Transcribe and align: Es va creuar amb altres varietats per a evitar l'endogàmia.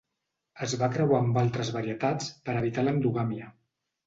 Es 0.67 0.71
va 0.83 0.87
creuar 0.95 1.19
amb 1.25 1.37
altres 1.41 1.69
varietats 1.75 2.33
per 2.49 2.57
a 2.57 2.63
evitar 2.63 2.87
l'endogàmia. 2.89 3.53